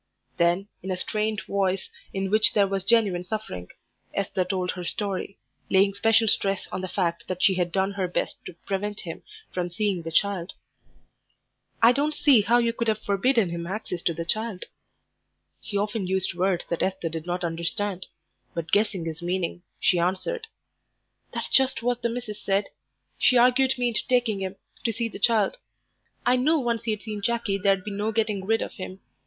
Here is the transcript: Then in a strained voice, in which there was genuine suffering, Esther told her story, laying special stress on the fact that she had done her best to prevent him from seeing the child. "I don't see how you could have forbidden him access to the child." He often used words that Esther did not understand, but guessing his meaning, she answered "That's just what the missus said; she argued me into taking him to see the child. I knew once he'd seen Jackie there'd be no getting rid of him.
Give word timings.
Then 0.37 0.67
in 0.81 0.89
a 0.89 0.97
strained 0.97 1.41
voice, 1.47 1.91
in 2.11 2.31
which 2.31 2.53
there 2.53 2.65
was 2.65 2.83
genuine 2.83 3.23
suffering, 3.23 3.69
Esther 4.15 4.43
told 4.43 4.71
her 4.71 4.83
story, 4.83 5.37
laying 5.69 5.93
special 5.93 6.27
stress 6.27 6.67
on 6.71 6.81
the 6.81 6.87
fact 6.87 7.27
that 7.27 7.43
she 7.43 7.53
had 7.53 7.71
done 7.71 7.91
her 7.91 8.07
best 8.07 8.43
to 8.45 8.55
prevent 8.65 9.01
him 9.01 9.21
from 9.51 9.69
seeing 9.69 10.01
the 10.01 10.11
child. 10.11 10.53
"I 11.83 11.91
don't 11.91 12.15
see 12.15 12.41
how 12.41 12.57
you 12.57 12.73
could 12.73 12.87
have 12.87 13.03
forbidden 13.03 13.49
him 13.51 13.67
access 13.67 14.01
to 14.01 14.13
the 14.15 14.25
child." 14.25 14.65
He 15.59 15.77
often 15.77 16.07
used 16.07 16.33
words 16.33 16.65
that 16.69 16.81
Esther 16.81 17.09
did 17.09 17.27
not 17.27 17.43
understand, 17.43 18.07
but 18.55 18.71
guessing 18.71 19.05
his 19.05 19.21
meaning, 19.21 19.61
she 19.79 19.99
answered 19.99 20.47
"That's 21.31 21.47
just 21.49 21.83
what 21.83 22.01
the 22.01 22.09
missus 22.09 22.41
said; 22.41 22.69
she 23.19 23.37
argued 23.37 23.77
me 23.77 23.89
into 23.89 24.07
taking 24.07 24.39
him 24.41 24.55
to 24.83 24.91
see 24.91 25.09
the 25.09 25.19
child. 25.19 25.59
I 26.25 26.37
knew 26.37 26.57
once 26.57 26.85
he'd 26.85 27.03
seen 27.03 27.21
Jackie 27.21 27.59
there'd 27.59 27.83
be 27.83 27.91
no 27.91 28.11
getting 28.11 28.43
rid 28.43 28.63
of 28.63 28.71
him. 28.73 28.99